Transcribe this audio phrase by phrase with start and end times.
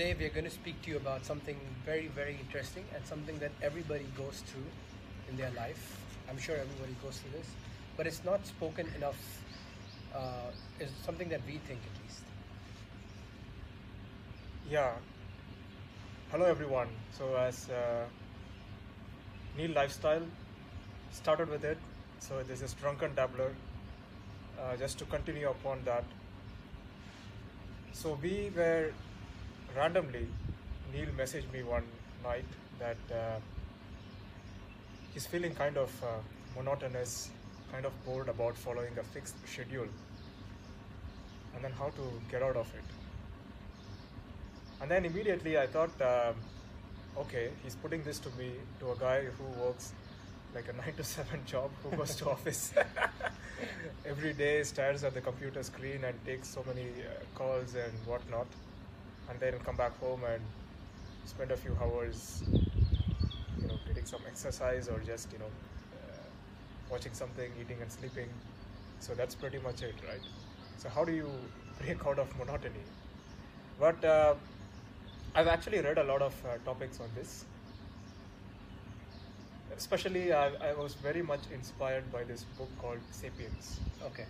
[0.00, 3.50] today we're going to speak to you about something very, very interesting and something that
[3.60, 4.70] everybody goes through
[5.28, 6.00] in their life.
[6.30, 7.48] I'm sure everybody goes through this,
[7.98, 9.20] but it's not spoken enough.
[10.14, 12.22] Uh, it's something that we think at least.
[14.70, 14.92] Yeah.
[16.32, 16.88] Hello, everyone.
[17.18, 18.06] So, as uh,
[19.58, 20.22] Neil Lifestyle
[21.10, 21.76] started with it,
[22.20, 23.52] so this is Drunken Dabbler.
[24.58, 26.04] Uh, just to continue upon that.
[27.92, 28.94] So, we were
[29.76, 30.26] randomly,
[30.92, 31.84] Neil messaged me one
[32.24, 32.44] night
[32.78, 33.38] that uh,
[35.12, 36.06] he's feeling kind of uh,
[36.56, 37.30] monotonous,
[37.72, 39.88] kind of bored about following a fixed schedule,
[41.54, 42.84] and then how to get out of it.
[44.80, 46.34] And then immediately I thought, um,
[47.18, 49.92] okay, he's putting this to me, to a guy who works
[50.54, 52.72] like a nine to seven job, who goes to office
[54.06, 58.46] every day, stares at the computer screen and takes so many uh, calls and whatnot,
[59.30, 60.42] and then come back home and
[61.24, 65.50] spend a few hours, you know, getting some exercise or just you know,
[65.94, 66.16] uh,
[66.90, 68.28] watching something, eating and sleeping.
[68.98, 70.20] So that's pretty much it, right?
[70.76, 71.30] So how do you
[71.80, 72.84] break out of monotony?
[73.78, 74.34] But uh,
[75.34, 77.44] I've actually read a lot of uh, topics on this.
[79.76, 83.80] Especially, I, I was very much inspired by this book called *Sapiens*.
[84.04, 84.26] Okay,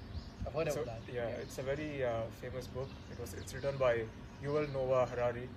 [0.47, 1.01] I've heard So, of that.
[1.13, 2.89] yeah, it's a very uh, famous book.
[3.11, 4.03] It was it's written by
[4.45, 5.49] Yuval Noah Harari.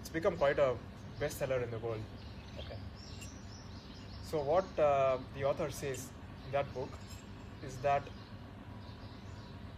[0.00, 0.74] It's become quite a
[1.20, 2.00] bestseller in the world.
[2.58, 2.78] Okay.
[4.30, 6.06] So what uh, the author says
[6.46, 6.88] in that book
[7.66, 8.02] is that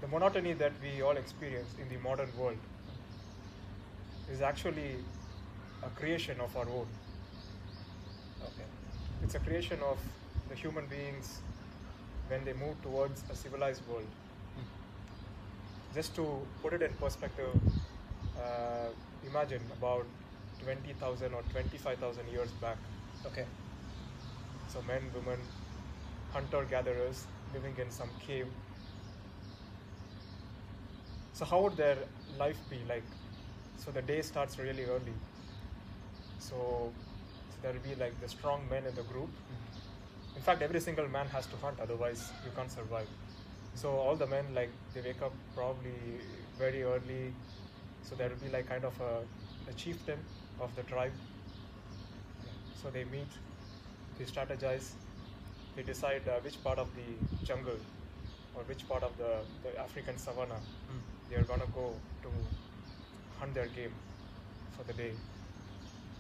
[0.00, 2.56] the monotony that we all experience in the modern world
[4.32, 4.96] is actually
[5.82, 6.86] a creation of our own.
[8.42, 8.68] Okay.
[9.24, 9.98] It's a creation of
[10.48, 11.40] the human beings
[12.28, 14.06] when they move towards a civilized world.
[15.94, 16.24] Just to
[16.62, 17.48] put it in perspective,
[18.38, 18.88] uh,
[19.26, 20.06] imagine about
[20.62, 22.76] 20,000 or 25,000 years back.
[23.26, 23.44] Okay.
[24.68, 25.38] So men, women,
[26.32, 28.46] hunter gatherers living in some cave.
[31.32, 31.96] So how would their
[32.38, 33.02] life be like?
[33.78, 35.14] So the day starts really early.
[36.38, 36.92] So,
[37.50, 39.30] so there will be like the strong men in the group.
[40.36, 43.08] In fact, every single man has to hunt, otherwise you can't survive.
[43.74, 45.94] So all the men like they wake up probably
[46.58, 47.32] very early.
[48.02, 50.18] So there will be like kind of a, a chieftain
[50.60, 51.12] of the tribe.
[52.82, 53.28] So they meet,
[54.18, 54.92] they strategize,
[55.76, 57.78] they decide uh, which part of the jungle
[58.54, 60.60] or which part of the, the African savannah
[61.30, 62.28] they are gonna go to
[63.38, 63.92] hunt their game
[64.76, 65.12] for the day.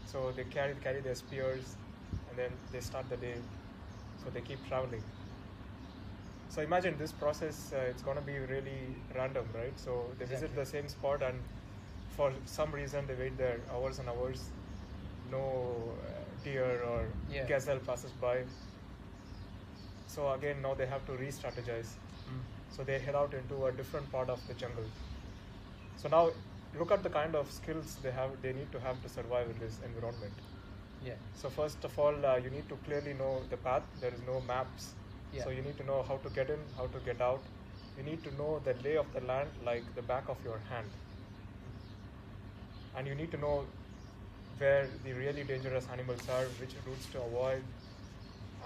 [0.06, 1.76] So they carry carry their spears
[2.28, 3.34] and then they start the day.
[4.22, 5.02] So they keep traveling.
[6.48, 7.72] So imagine this process.
[7.72, 9.78] Uh, it's gonna be really random, right?
[9.78, 11.38] So they visit the same spot and
[12.16, 14.50] for some reason they wait there hours and hours.
[15.30, 15.42] No
[16.04, 17.46] uh, deer or Yeah.
[17.46, 18.44] gazelle passes by.
[20.06, 21.90] So again, now they have to re-strategize.
[22.76, 24.84] So they head out into a different part of the jungle.
[25.96, 26.30] So now
[26.78, 28.30] look at the kind of skills they have.
[28.42, 30.32] They need to have to survive in this environment.
[31.04, 31.14] Yeah.
[31.34, 33.82] So first of all, uh, you need to clearly know the path.
[34.00, 34.94] There is no maps.
[35.32, 35.44] Yeah.
[35.44, 37.40] So you need to know how to get in, how to get out.
[37.98, 40.86] You need to know the lay of the land like the back of your hand.
[42.96, 43.64] And you need to know
[44.58, 47.62] where the really dangerous animals are, which routes to avoid.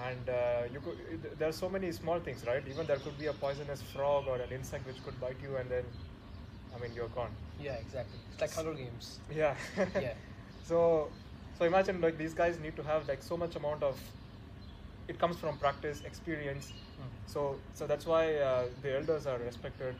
[0.04, 2.62] And uh, you could, there are so many small things, right?
[2.68, 5.70] Even there could be a poisonous frog or an insect which could bite you, and
[5.70, 5.84] then,
[6.74, 7.30] I mean, you're gone.
[7.62, 7.74] Yeah.
[7.74, 8.18] Exactly.
[8.32, 9.18] It's like Hunger Games.
[9.34, 9.54] Yeah.
[9.94, 10.14] Yeah.
[10.64, 11.08] So,
[11.58, 14.00] so imagine like these guys need to have like so much amount of.
[15.06, 16.72] It comes from practice, experience.
[17.26, 19.94] So, so that's why uh, the elders are respected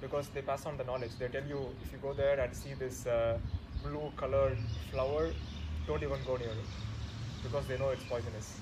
[0.00, 1.12] because they pass on the knowledge.
[1.18, 3.38] They tell you if you go there and see this uh,
[3.82, 4.58] blue colored
[4.90, 5.30] flower,
[5.86, 6.70] don't even go near it
[7.42, 8.58] because they know it's poisonous.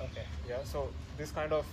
[0.00, 0.24] Okay.
[0.48, 0.62] Yeah.
[0.64, 1.66] So this kind of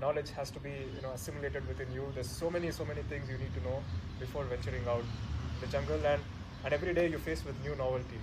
[0.00, 2.04] knowledge has to be you know assimilated within you.
[2.14, 3.82] There's so many so many things you need to know
[4.20, 5.04] before venturing out
[5.60, 6.20] the jungle and
[6.64, 8.20] and every day you face with new novelty,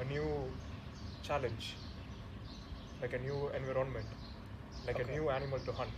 [0.00, 0.26] a new
[1.22, 1.74] challenge,
[3.02, 4.06] like a new environment,
[4.86, 5.12] like Okay.
[5.12, 5.90] a new animal to hunt.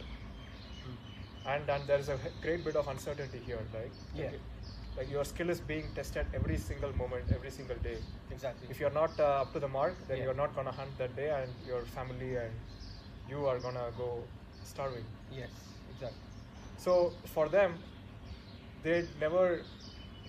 [0.84, 1.48] Hmm.
[1.54, 3.92] And and there's a great bit of uncertainty here, right?
[4.14, 4.30] Yeah.
[4.30, 4.40] Like,
[5.00, 7.96] like your skill is being tested every single moment, every single day.
[8.30, 8.68] Exactly.
[8.70, 10.24] If you're not uh, up to the mark, then Yeah.
[10.24, 12.52] you're not gonna hunt that day, and your family and
[13.32, 14.08] you are gonna go
[14.72, 15.06] starving.
[15.38, 15.50] Yes.
[15.92, 16.26] Exactly.
[16.86, 16.92] So
[17.36, 17.78] for them,
[18.82, 19.44] they never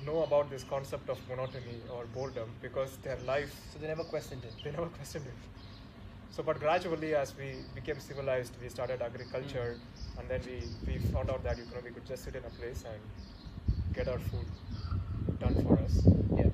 [0.05, 4.43] know about this concept of monotony or boredom because their life So they never questioned
[4.51, 4.55] it.
[4.63, 5.39] they never questioned it.
[6.35, 9.71] So, but gradually, as we became civilized, we started agriculture,
[10.17, 10.57] and then we,
[10.87, 13.01] we found out that you know we could just sit in a place and
[13.93, 14.45] get our food
[15.39, 16.01] done for us.
[16.37, 16.49] Yeah.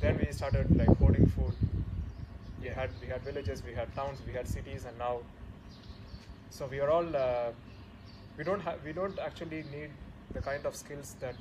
[0.00, 1.52] then we started like hoarding food.
[2.62, 5.18] We had we had villages, we had towns, we had cities, and now.
[6.50, 7.16] So we are all.
[7.16, 7.50] Uh,
[8.36, 8.78] we don't have.
[8.84, 9.90] We don't actually need
[10.32, 11.34] the kind of skills that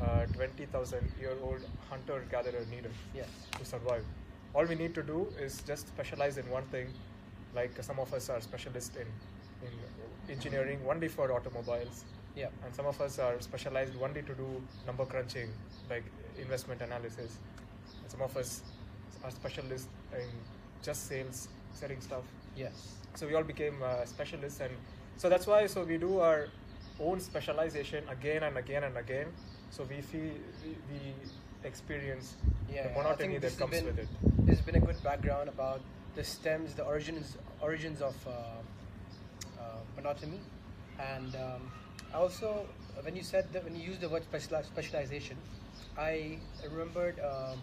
[0.00, 1.60] uh, twenty thousand year old
[1.90, 3.28] hunter gatherer needed Yes.
[3.58, 4.04] to survive.
[4.54, 6.88] All we need to do is just specialize in one thing.
[7.54, 9.06] Like some of us are specialists in
[9.66, 12.04] in engineering only for automobiles,
[12.36, 12.48] Yeah.
[12.64, 15.50] and some of us are specialized only to do number crunching,
[15.88, 16.04] like
[16.38, 17.38] investment analysis.
[18.02, 18.62] And some of us
[19.24, 20.28] are specialists in
[20.82, 22.24] just sales, selling stuff.
[22.56, 22.94] Yes.
[23.14, 24.70] So we all became uh, specialists, and
[25.16, 25.66] so that's why.
[25.66, 26.48] So we do our
[27.00, 29.26] own specialization again and again and again.
[29.70, 30.30] So we feel
[30.64, 31.00] we, we
[31.64, 32.36] experience
[32.72, 32.88] Yeah.
[32.88, 34.08] the monotony that comes been, with it.
[34.46, 35.80] There's been a good background about
[36.14, 38.30] the stems, the origins, origins of uh,
[39.60, 39.62] uh,
[39.96, 40.40] monotony,
[40.98, 41.70] and um,
[42.14, 42.66] also
[43.02, 45.36] when you said that when you used the word speciali- specialization,
[45.96, 46.38] I
[46.70, 47.58] remembered um,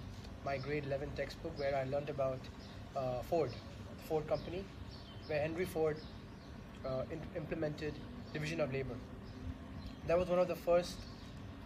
[0.45, 2.39] my grade 11 textbook where I learned about
[2.95, 3.51] uh, Ford,
[4.07, 4.63] Ford company,
[5.27, 5.97] where Henry Ford
[6.85, 7.93] uh, in- implemented
[8.33, 8.95] division of labor.
[10.07, 10.97] That was one of the first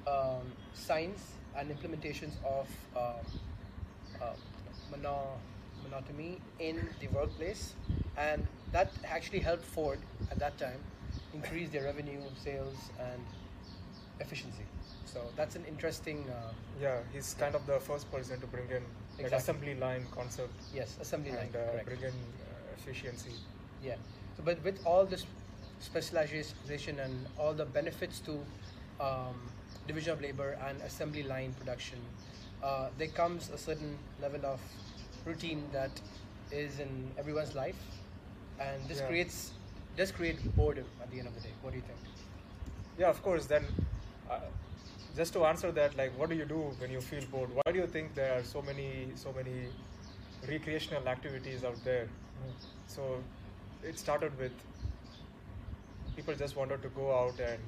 [0.08, 1.22] um, signs
[1.56, 3.26] and implementations of um,
[4.22, 4.34] uh,
[4.90, 5.38] mono-
[5.84, 7.74] monotony in the workplace,
[8.18, 10.00] and that actually helped Ford
[10.32, 10.80] at that time
[11.34, 13.22] increase their revenue, sales, and
[14.20, 14.64] efficiency.
[15.06, 16.52] So that's an interesting, uh,
[16.82, 18.84] Yeah, he's kind of the first person to bring in
[19.18, 19.38] like Exactly.
[19.38, 21.50] assembly line concept yes, assembly line.
[21.54, 23.34] and uh, bring in uh, efficiency.
[23.84, 23.96] Yeah.
[24.38, 25.26] So, but with all this
[25.80, 28.40] specialization and all the benefits to
[29.00, 29.36] um,
[29.88, 32.00] division of labor and assembly line production,
[32.64, 34.60] uh, there comes a certain level of
[35.26, 35.92] routine that
[36.52, 37.76] is in everyone's life,
[38.60, 39.08] and this Yeah.
[39.08, 39.52] creates
[39.98, 41.54] does create boredom at the end of the day.
[41.62, 42.00] What do you think?
[42.98, 43.46] Yeah, of course.
[43.46, 43.66] Then,
[44.30, 44.40] uh,
[45.16, 47.50] just to answer that, like, what do you do when you feel bored?
[47.54, 49.68] Why do you think there are so many, so many
[50.48, 52.08] recreational activities out there?
[52.88, 53.24] So,
[53.84, 54.52] it started with
[56.16, 57.60] people just wanted to go out and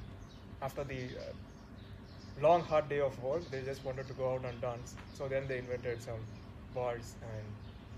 [0.62, 1.32] after the uh,
[2.40, 4.94] long hard day of work, they just wanted to go out and dance.
[5.14, 6.20] So then they invented some
[6.74, 7.44] bars and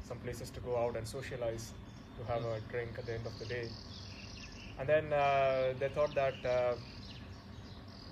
[0.06, 1.72] some places to go out and socialize,
[2.18, 3.68] to have a drink at the end of the day.
[4.78, 6.74] And then uh, they thought that uh,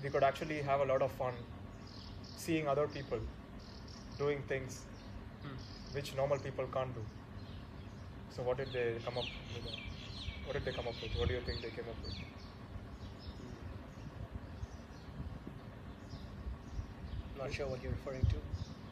[0.03, 1.33] we could actually have a lot of fun
[2.37, 3.19] seeing other people
[4.17, 4.81] doing things
[5.93, 7.03] which normal people can't do.
[8.35, 9.23] So what did they come up
[9.53, 9.73] with?
[10.45, 11.11] What did they come up with?
[11.17, 12.13] What do you think they came up with?
[17.37, 18.35] Not sure what you're referring to.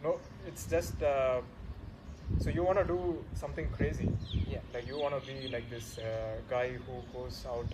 [0.03, 1.41] No, it's just uh,
[2.39, 4.09] so you want to do something crazy.
[4.47, 4.59] Yeah.
[4.73, 7.67] Like you want to be like this uh, guy who goes out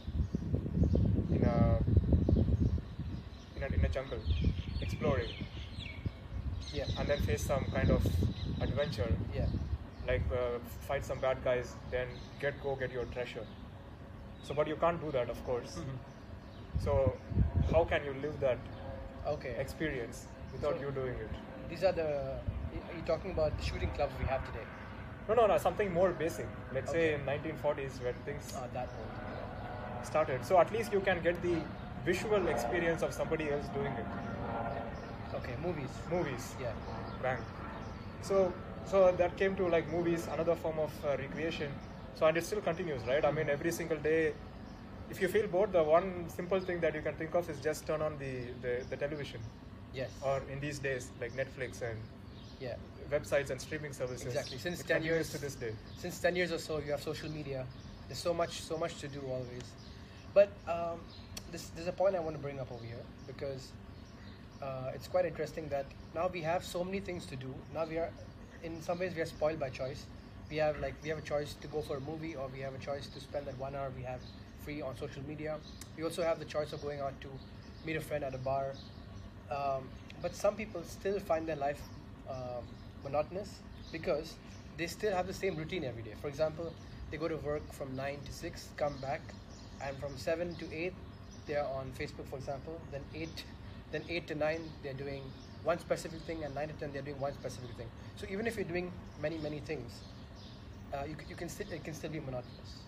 [1.31, 1.79] in a
[3.55, 4.19] in a, in a jungle
[4.81, 5.29] exploring
[6.73, 6.85] Yeah.
[6.97, 8.05] and then face some kind of
[8.61, 9.47] adventure Yeah.
[10.07, 12.07] like uh, fight some bad guys then
[12.41, 13.45] get go get your treasure
[14.43, 16.83] so but you can't do that of course Mm-hmm.
[16.85, 17.13] so
[17.71, 18.57] how can you live that
[19.27, 19.55] Okay.
[19.59, 21.29] experience without So- you doing it
[21.69, 22.39] These are the.
[22.73, 24.65] Are you talking about the shooting clubs we have today?
[25.27, 30.05] no no no something more basic let's say in 1940s when things Uh, that old.
[30.09, 31.55] started so at least you can get the
[32.05, 34.07] visual experience of somebody else doing it
[35.39, 35.55] Okay.
[35.65, 35.91] Movies.
[36.13, 36.73] movies Yeah.
[37.25, 37.37] bang
[38.29, 38.51] so
[38.91, 41.71] so that came to like movies another form of uh, recreation
[42.15, 44.33] so and it still continues right i mean every single day
[45.15, 46.09] if you feel bored the one
[46.39, 48.33] simple thing that you can think of is just turn on the
[48.63, 49.41] the, the television
[49.93, 50.09] Yes.
[50.31, 51.99] or in these days like netflix and
[52.59, 52.75] yeah.
[53.09, 54.57] websites and streaming services Exactly.
[54.57, 57.29] Since it 10 years to this day Since 10 years or so, you have social
[57.29, 57.65] media.
[58.07, 59.63] There's so much, so much to do always.
[60.33, 60.99] But um,
[61.51, 63.71] this, there's a point I want to bring up over here because
[64.61, 67.53] uh, it's quite interesting that now we have so many things to do.
[67.73, 68.09] Now we are,
[68.63, 70.05] in some ways, we are spoiled by choice.
[70.49, 72.73] We have like we have a choice to go for a movie, or we have
[72.73, 74.19] a choice to spend that one hour we have
[74.63, 75.57] free on social media.
[75.95, 77.27] We also have the choice of going out to
[77.85, 78.73] meet a friend at a bar.
[79.51, 79.87] Um,
[80.21, 81.81] but some people still find their life
[82.29, 82.63] um,
[83.03, 83.59] monotonous
[83.91, 84.35] because
[84.77, 86.13] they still have the same routine every day.
[86.21, 86.71] For example,
[87.11, 89.21] they go to work from 9 to 6, come back,
[89.83, 90.93] and from 7 to 8,
[91.47, 92.79] they're on Facebook, for example.
[92.91, 93.29] Then 8,
[93.91, 95.23] then 8 to 9, they're doing
[95.63, 97.87] one specific thing, and 9 to 10, they're doing one specific thing.
[98.15, 99.91] So even if you're doing many, many things,
[100.93, 102.79] uh, you, you can still, it can still be monotonous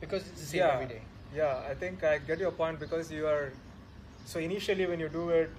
[0.00, 1.00] because it's the same yeah every day.
[1.34, 3.52] yeah i think i get your point because you are
[4.24, 5.50] so initially when you do it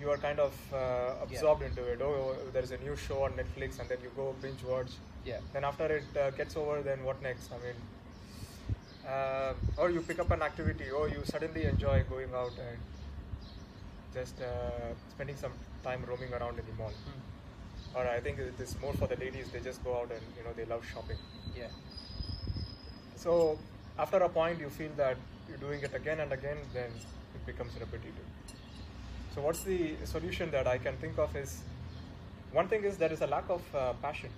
[0.00, 3.78] you are kind of uh, absorbed into it oh there's a new show on netflix
[3.80, 4.92] and then you go binge watch
[5.26, 5.40] Yeah.
[5.52, 7.78] then after it uh, gets over then what next i mean
[9.14, 12.78] uh, or you pick up an activity or you suddenly enjoy going out and
[14.14, 15.52] just uh, spending some
[15.84, 17.96] time roaming around in the mall Mm.
[17.98, 19.46] or I think it is more for the ladies.
[19.52, 21.16] They just go out and you know they love shopping.
[21.60, 21.70] Yeah.
[23.22, 23.58] So
[23.98, 25.16] after a point, you feel that
[25.48, 26.90] you're doing it again and again, then
[27.38, 28.28] it becomes repetitive.
[29.34, 31.62] So what's the solution that I can think of is
[32.52, 34.30] one thing is there is a lack of uh, passion.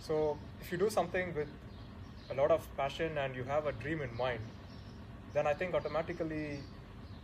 [0.00, 1.48] So if you do something with
[2.30, 4.40] a lot of passion and you have a dream in mind,
[5.34, 6.58] then I think automatically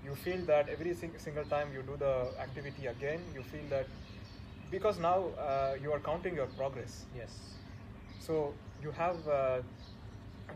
[0.05, 3.87] you feel that every sing- single time you do the activity again, you feel that
[4.71, 7.05] because now uh, you are counting your progress.
[7.17, 7.39] Yes.
[8.21, 9.61] So you have uh,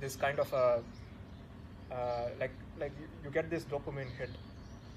[0.00, 0.83] this kind of a
[1.92, 4.30] uh, like like you, you get this dopamine hit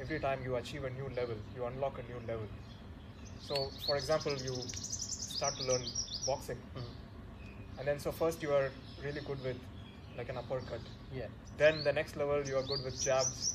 [0.02, 1.36] every time you achieve a new level.
[1.56, 2.48] You unlock a new level.
[3.48, 5.84] So for example, you start to learn
[6.26, 6.90] boxing, Mhm.
[7.80, 8.72] and then so first you are
[9.04, 9.58] really good with
[10.18, 10.82] like an uppercut.
[11.14, 11.28] Yeah.
[11.58, 13.54] Then the next level you are good with jabs.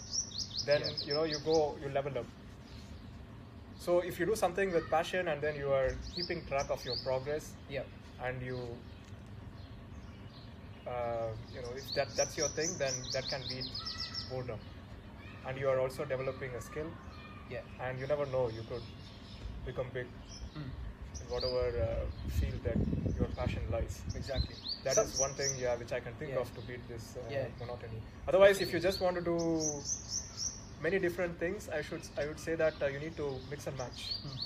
[0.66, 1.06] Then Yeah.
[1.08, 2.26] you know you go you level up.
[3.84, 6.96] So if you do something with passion and then you are keeping track of your
[7.04, 7.84] progress, Yeah.
[8.28, 8.58] and you
[10.86, 13.68] uh, you know if that that's your thing then that can beat
[14.30, 14.58] boredom
[15.46, 16.90] and you are also developing a skill
[17.50, 17.60] Yeah.
[17.86, 18.82] and you never know you could
[19.66, 20.06] become big
[20.56, 20.70] Mm.
[21.20, 22.04] in whatever uh,
[22.38, 22.78] field that
[23.18, 24.56] your passion lies Exactly.
[24.84, 26.40] That Some- is one thing yeah which i can think Yeah.
[26.44, 27.46] of to beat this uh, Yeah.
[27.60, 29.36] monotony otherwise if you just want to do
[30.86, 33.76] many different things i should i would say that uh, you need to mix and
[33.84, 34.38] match Mm.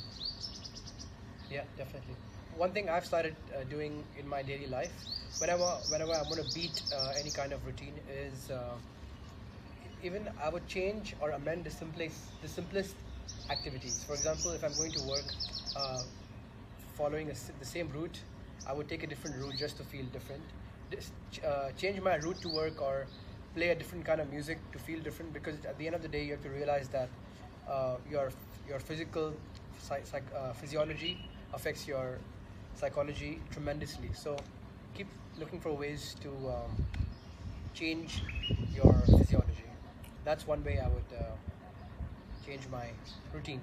[1.50, 2.14] Yeah, definitely.
[2.56, 4.96] One thing I've started uh, doing in my daily life,
[5.38, 8.74] whenever whenever I'm going to beat uh, any kind of routine, is uh,
[10.02, 12.96] even I would change or amend the simplest the simplest
[13.50, 14.04] activities.
[14.06, 15.34] For example, if I'm going to work
[15.76, 16.02] uh,
[16.96, 18.18] following a the same route,
[18.66, 20.42] I would take a different route just to feel different.
[21.44, 23.06] Uh, change my route to work or
[23.54, 26.08] play a different kind of music to feel different because at the end of the
[26.08, 27.08] day you have to realize that
[27.68, 28.30] uh, your
[28.68, 29.32] your physical
[29.78, 31.18] psych- psych- uh, physiology
[31.52, 32.18] affects your
[32.74, 34.10] psychology tremendously.
[34.14, 34.36] So
[34.94, 36.70] keep looking for ways to um,
[37.74, 38.22] change
[38.74, 39.67] your physiology.
[40.28, 41.22] That's one way I would uh,
[42.44, 42.88] change my
[43.32, 43.62] routine.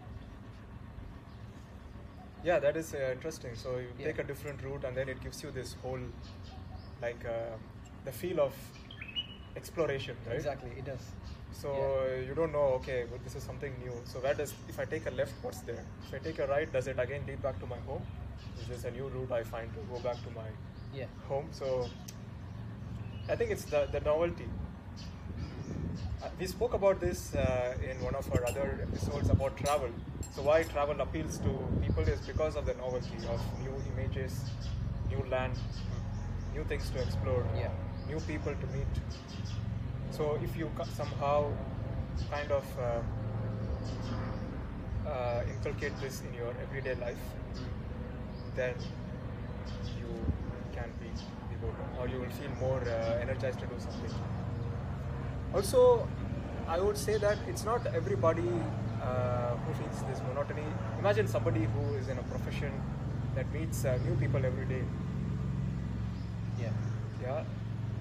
[2.43, 3.53] Yeah, that is uh, interesting.
[3.63, 4.07] So you Yeah.
[4.07, 6.07] take a different route, and then it gives you this whole,
[7.03, 7.59] like, uh,
[8.07, 8.57] the feel of
[9.61, 10.37] exploration, right?
[10.37, 11.05] Exactly, it does.
[11.61, 11.75] So
[12.29, 14.01] you don't know, okay, but this is something new.
[14.15, 15.85] So where does, if I take a left, what's there?
[16.07, 18.01] If I take a right, does it again lead back to my home?
[18.61, 20.49] Is this a new route I find to go back to my
[21.01, 21.05] Yeah.
[21.29, 21.47] home?
[21.51, 21.89] So
[23.29, 24.49] I think it's the, the novelty.
[26.25, 29.89] Uh, we spoke about this uh, in one of our other episodes about travel.
[30.33, 31.51] So why travel appeals to
[31.83, 34.33] people is because of the novelty of new images,
[35.07, 35.53] new land,
[36.55, 37.69] new things to explore, Yeah.
[38.07, 38.93] new people to meet.
[40.09, 41.51] So if you somehow
[42.31, 43.01] kind of uh,
[45.07, 47.23] uh, inculcate this in your everyday life,
[48.55, 48.73] then
[49.99, 50.09] you
[50.73, 51.11] can be
[51.61, 54.44] good, or you will feel more uh, energized to do something.
[55.55, 56.07] Also,
[56.67, 58.49] I would say that it's not everybody
[59.01, 60.63] uh, who feels this monotony.
[60.99, 62.71] Imagine somebody who is in a profession
[63.35, 64.83] that meets uh, new people every day.
[66.59, 66.71] Yeah.
[67.21, 67.43] Yeah,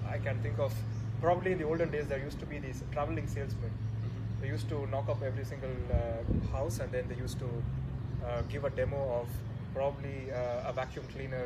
[0.09, 0.73] I can think of
[1.21, 3.71] probably in the olden days there used to be these traveling salesmen.
[3.71, 4.41] Mhm.
[4.41, 7.49] They used to knock up every single uh, house and then they used to
[8.25, 9.27] uh, give a demo of
[9.73, 11.45] probably uh, a vacuum cleaner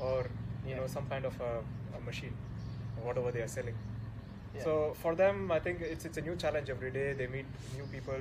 [0.00, 0.18] or
[0.66, 0.76] you Yeah.
[0.80, 1.52] know some kind of a,
[1.98, 2.34] a machine
[2.96, 3.76] or whatever they are selling.
[4.54, 4.62] Yeah.
[4.64, 7.12] So for them, I think it's it's a new challenge every day.
[7.12, 7.46] They meet
[7.76, 8.20] new people,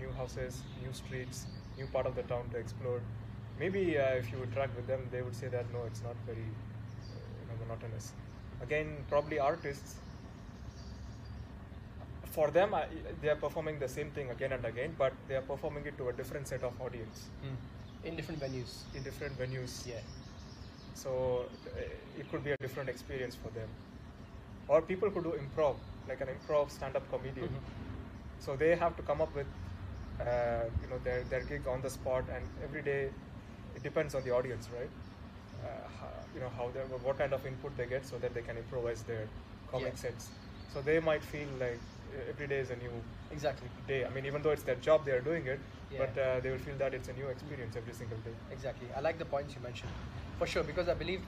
[0.00, 1.46] new houses, new streets,
[1.78, 3.00] new part of the town to explore.
[3.58, 6.46] Maybe uh, if you interact with them, they would say that no, it's not very
[6.46, 8.12] uh, you know, monotonous.
[8.62, 9.96] Again, probably artists.
[12.32, 12.86] For them, I,
[13.20, 16.08] they are performing the same thing again and again, but they are performing it to
[16.08, 17.56] a different set of audience Mm.
[18.08, 18.72] In different venues.
[18.96, 19.86] in different venues.
[19.86, 20.00] Yeah.
[20.94, 21.44] So
[21.76, 21.80] uh,
[22.18, 23.68] it could be a different experience for them.
[24.68, 25.76] Or people who do improv,
[26.08, 27.48] like an improv stand-up comedian.
[27.48, 27.62] Mhm.
[28.46, 29.46] So they have to come up with,
[30.20, 33.10] uh, you know, their, their gig on the spot, and every day
[33.76, 34.90] it depends on the audience, right?
[35.64, 35.68] Uh,
[36.34, 39.02] you know how they, what kind of input they get, so that they can improvise
[39.02, 39.26] their
[39.70, 40.04] comic Yeah.
[40.06, 40.30] sets.
[40.74, 41.78] So they might feel like
[42.16, 42.90] uh, every day is a new
[43.30, 43.68] Exactly.
[43.86, 44.04] day.
[44.04, 45.98] I mean, even though it's their job, they are doing it, Yeah.
[46.06, 48.34] but uh, they will feel that it's a new experience every single day.
[48.50, 48.88] Exactly.
[48.96, 49.92] I like the points you mentioned.
[50.38, 51.20] For sure, because I believe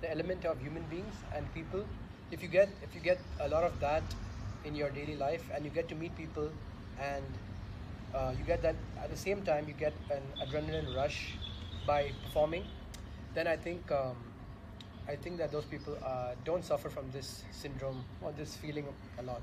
[0.00, 1.84] the element of human beings and people,
[2.30, 4.02] if you get if you get a lot of that
[4.64, 6.50] in your daily life and you get to meet people
[7.00, 7.24] and
[8.14, 11.34] uh, you get that at the same time you get an adrenaline rush
[11.86, 12.64] by performing,
[13.34, 14.16] then I think um,
[15.08, 18.86] I think that those people uh, don't suffer from this syndrome or this feeling
[19.18, 19.42] a lot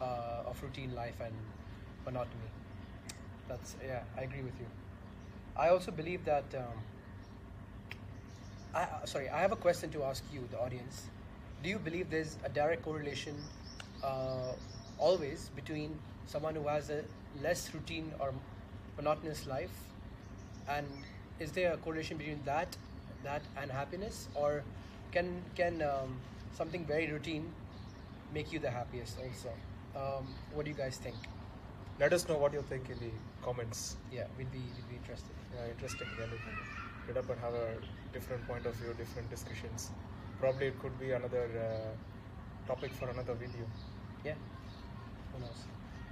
[0.00, 1.34] uh, of routine life and
[2.04, 2.50] monotony.
[3.48, 4.66] That's yeah, I agree with you.
[5.56, 6.44] I also believe that.
[6.54, 6.82] Um,
[8.74, 11.08] I, uh, sorry, I have a question to ask you, the audience.
[11.66, 13.34] Do you believe there's a direct correlation
[14.00, 14.52] uh,
[14.98, 17.02] always between someone who has a
[17.42, 18.32] less routine or
[18.96, 19.74] monotonous life,
[20.68, 20.86] and
[21.40, 22.76] is there a correlation between that,
[23.24, 24.62] that and happiness, or
[25.10, 26.14] can can um,
[26.54, 27.52] something very routine
[28.32, 29.50] make you the happiest also?
[29.96, 31.16] Um, what do you guys think?
[31.98, 33.96] Let us know what you think in the comments.
[34.12, 35.34] Yeah, we'd be we'd be interested.
[35.52, 36.06] Yeah, interesting.
[36.16, 36.58] Yeah, we can
[37.08, 37.70] get up and have a
[38.12, 39.90] different point of view, different discussions.
[40.40, 43.66] Probably it could be another uh, topic for another video.
[44.24, 44.34] Yeah.
[45.32, 45.64] Who knows?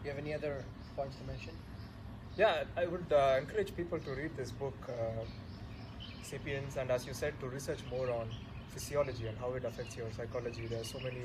[0.03, 0.65] You have any other
[0.97, 1.53] points to mention?
[2.37, 5.25] Yeah, I would uh, encourage people to read this book, uh,
[6.23, 8.29] Sapiens, and as you said, to research more on
[8.69, 10.67] physiology and how it affects your psychology.
[10.67, 11.23] There are so many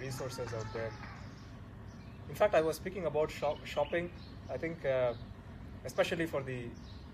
[0.00, 0.90] resources out there.
[2.28, 4.10] In fact, I was speaking about shop- shopping.
[4.50, 5.12] I think, uh,
[5.84, 6.64] especially for the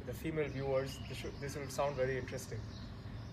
[0.07, 2.61] the female viewers, this, should, this will sound very interesting.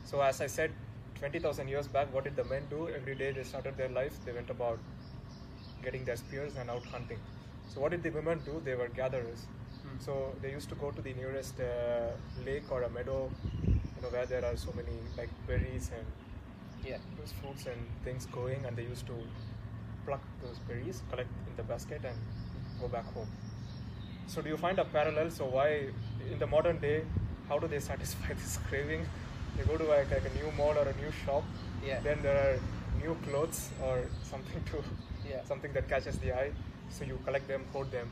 [0.05, 0.71] So, as I said,
[1.19, 2.87] 20,000 years back, what did the men do?
[2.89, 4.79] Every day they started their life, they went about
[5.83, 7.19] getting their spears and out hunting.
[7.73, 8.61] So, what did the women do?
[8.63, 9.45] They were gatherers.
[9.81, 9.97] Hmm.
[9.99, 12.11] So, they used to go to the nearest uh,
[12.45, 13.29] lake or a meadow,
[13.63, 16.05] you know, where there are so many like berries and
[16.85, 16.97] Yeah.
[17.17, 19.17] those fruits and things going, and they used to
[20.05, 22.17] pluck those berries, collect in the basket, and
[22.81, 23.27] go back home.
[24.27, 25.31] So, do you find a parallel?
[25.31, 25.67] So, why
[26.31, 27.03] in the modern day,
[27.49, 29.05] how do they satisfy this craving?
[29.57, 31.43] They go to like, like a new mall or a new shop.
[31.85, 31.99] Yeah.
[32.01, 32.59] Then there are
[33.05, 34.83] new clothes or something to
[35.29, 35.43] Yeah.
[35.45, 36.51] something that catches the eye.
[36.89, 38.09] So you collect them, hoard them.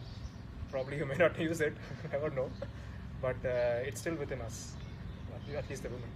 [0.71, 1.75] Probably you may not use it.
[2.11, 2.49] never know.
[3.21, 4.73] But uh, it's still within us.
[5.57, 6.07] At least the women.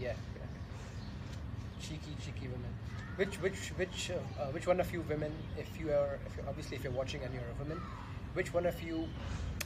[0.00, 0.08] Yeah.
[0.08, 0.46] yeah.
[1.80, 2.70] Cheeky, cheeky women.
[3.16, 6.48] Which, which, which, uh, uh, which one of you women, if you are, if you're,
[6.48, 7.80] obviously if you're watching and you're a woman,
[8.34, 9.08] which one of you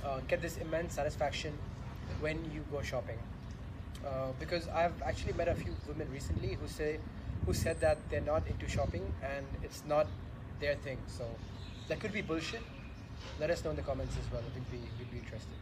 [0.04, 1.52] uh, get this immense satisfaction
[2.20, 3.18] when you go shopping?
[4.08, 6.98] Uh, because I've actually met a few women recently who say,
[7.44, 10.06] who said that they're not into shopping and it's not
[10.60, 10.96] their thing.
[11.06, 11.24] So
[11.88, 12.62] that could be bullshit.
[13.38, 14.42] Let us know in the comments as well.
[14.54, 15.58] We'd be, we'd be interested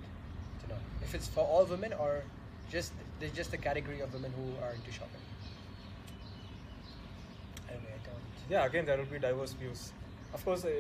[0.63, 2.23] to know if it's for all women or
[2.71, 5.23] just there's just a category of women who are into shopping.
[7.69, 8.23] Anyway, I don't.
[8.51, 9.93] Yeah, again, there will be diverse views.
[10.35, 10.71] Of course, uh,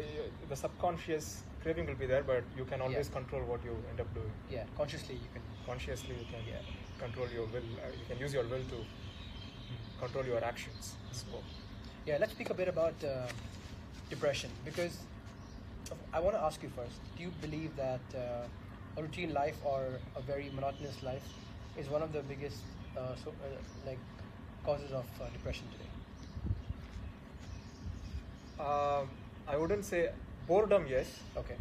[0.48, 3.14] the subconscious craving will be there, but you can always Yeah.
[3.14, 4.30] control what you end up doing.
[4.50, 5.42] Yeah, consciously you can.
[5.66, 6.60] Consciously, you can Yeah.
[6.98, 7.68] Control your will.
[7.82, 8.78] Uh, you can use your will to
[10.00, 10.94] control your actions.
[11.12, 11.42] So,
[12.06, 13.26] Yeah, let's speak a bit about uh,
[14.10, 14.98] depression because
[16.12, 17.00] I want to ask you first.
[17.16, 19.84] Do you believe that uh, a routine life or
[20.16, 21.22] a very monotonous life
[21.78, 22.58] is one of the biggest
[22.96, 23.48] uh, so, uh,
[23.86, 23.98] like
[24.64, 25.90] causes of uh, depression today?
[28.58, 29.10] um,
[29.46, 30.10] I wouldn't say
[30.46, 31.06] boredom, yes,
[31.36, 31.56] Okay.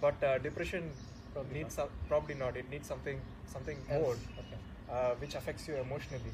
[0.00, 0.90] but uh, depression
[1.32, 1.88] Probably needs not.
[1.88, 2.56] some, probably not.
[2.56, 4.00] It needs something something Else.
[4.00, 4.58] more, Okay.
[4.90, 6.32] uh, which affects you emotionally.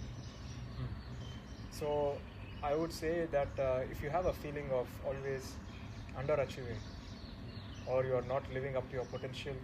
[1.71, 2.19] So
[2.63, 5.55] I would say that uh, if you have a feeling of always
[6.19, 6.79] underachieving,
[7.87, 9.55] or you are not living up to your potential,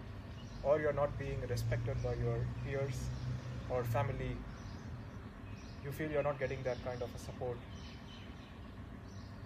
[0.62, 3.10] or you are not being respected by your peers
[3.70, 4.36] or family,
[5.84, 7.56] you feel you are not getting that kind of a support,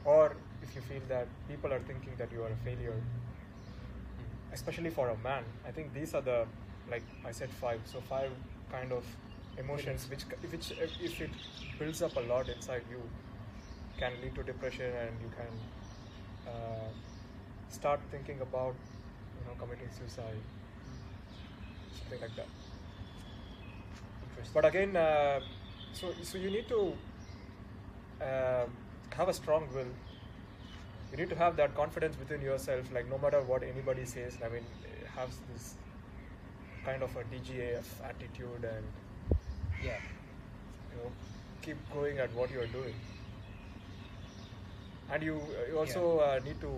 [0.05, 3.01] or if you feel that people are thinking that you are a failure,
[4.53, 6.47] especially for a man, I think these are the
[6.91, 7.81] like I said five.
[7.85, 8.31] So five
[8.71, 9.05] kind of
[9.59, 10.73] emotions which which
[11.09, 11.31] if it
[11.79, 13.01] builds up a lot inside you
[13.99, 15.53] can lead to depression and you can
[16.53, 16.89] uh,
[17.69, 18.75] start thinking about
[19.39, 20.41] you know committing suicide
[21.99, 22.47] something like that
[24.29, 24.53] Interesting.
[24.55, 25.41] but again uh,
[25.93, 26.95] so so you need to
[28.21, 28.65] uh,
[29.11, 29.93] have a strong will
[31.11, 34.49] you need to have that confidence within yourself like no matter what anybody says i
[34.49, 34.65] mean
[35.17, 35.75] have this
[36.85, 38.85] kind of a dgaf attitude and
[39.85, 39.99] yeah.
[40.91, 41.11] you know
[41.63, 42.95] keep going at what you're doing.
[45.13, 46.73] And you you also uh, need to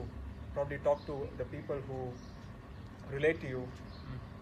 [0.54, 2.00] probably talk to the people who
[3.14, 3.68] relate to you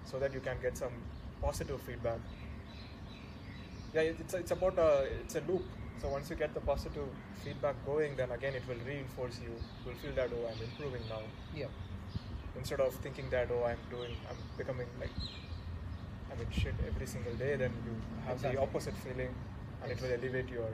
[0.05, 0.93] so that you can get some
[1.41, 2.19] positive feedback.
[3.95, 5.63] Yeah it's, it's about a, it's a loop.
[6.01, 7.07] So once you get the positive
[7.45, 9.55] feedback going then again it will reinforce you.
[9.85, 11.23] You'll feel that oh i'm improving now.
[11.55, 11.67] Yeah.
[12.57, 15.11] instead of thinking that oh i'm doing i'm becoming like
[16.33, 17.95] i mean shit every single day then you
[18.27, 18.57] have Exactly.
[18.57, 19.35] the opposite feeling
[19.83, 20.71] and it will elevate your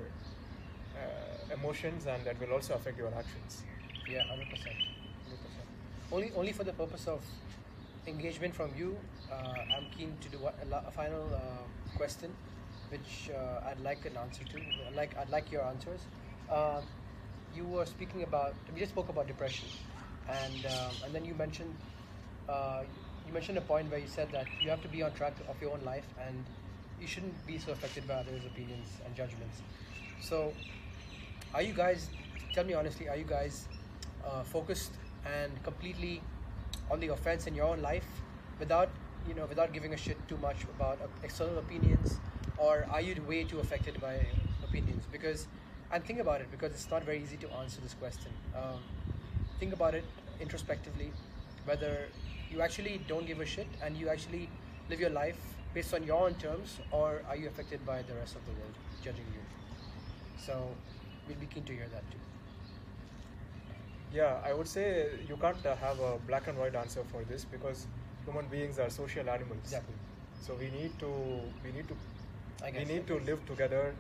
[1.01, 3.65] uh, emotions and that will also affect your actions
[4.11, 4.77] Yeah, hundred percent,
[5.25, 5.67] hundred percent.
[6.11, 7.21] Only, only for the purpose of
[8.07, 8.97] engagement from you,
[9.31, 10.53] uh, I'm keen to do a,
[10.89, 11.41] a final uh,
[11.99, 12.31] question,
[12.91, 14.57] which uh, I'd like an answer to.
[14.87, 16.01] I'd like, I'd like your answers.
[16.51, 16.89] Um,
[17.55, 19.69] you were speaking about, we just spoke about depression,
[20.41, 21.75] and um, and then you mentioned
[22.49, 22.85] uh,
[23.29, 25.61] you mentioned a point where you said that you have to be on track of
[25.61, 26.45] your own life and
[26.99, 29.61] you shouldn't be so affected by others' opinions and judgments.
[30.21, 30.53] So,
[31.55, 32.09] are you guys?
[32.55, 33.69] Tell me honestly, are you guys
[34.27, 34.93] uh, focused
[35.27, 36.23] and completely
[36.91, 38.07] on the offense in your own life,
[38.59, 38.89] without
[39.29, 42.19] you know, without giving a shit too much about uh, external opinions,
[42.57, 44.25] or are you way too affected by
[44.65, 45.05] opinions?
[45.13, 45.47] Because,
[45.93, 48.33] and think about it, because it's not very easy to answer this question.
[48.57, 48.81] Um,
[49.61, 50.05] think about it
[50.41, 51.13] introspectively,
[51.67, 52.09] whether
[52.51, 54.49] you actually don't give a shit and you actually
[54.89, 55.37] live your life
[55.75, 58.75] based on your own terms, or are you affected by the rest of the world
[59.05, 59.41] judging you?
[60.45, 60.69] So,
[61.27, 62.19] we'll be keen to hear that too.
[64.13, 67.45] Yeah, I would say you can't uh, have a black and white answer for this
[67.45, 67.87] because
[68.25, 69.59] human beings are social animals.
[69.65, 69.95] Exactly.
[70.41, 71.11] So we need to
[71.65, 71.97] we need to
[72.65, 73.95] I we need to live together,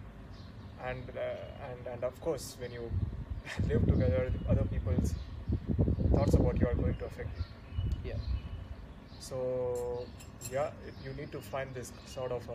[0.85, 2.91] and uh, and and of course when you
[3.69, 5.15] live together, other people's
[6.15, 7.45] thoughts about you are going to affect you.
[8.11, 8.38] Yeah.
[9.21, 10.07] So
[10.53, 10.71] yeah,
[11.05, 12.53] you need to find this sort of uh,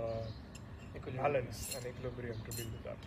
[0.95, 1.23] Equilibrium.
[1.33, 2.97] balance and equilibrium to deal with that.